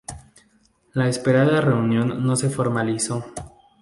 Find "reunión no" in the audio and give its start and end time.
1.61-2.35